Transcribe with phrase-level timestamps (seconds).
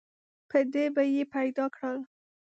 [0.49, 1.99] په دې به یې پیدا کړل.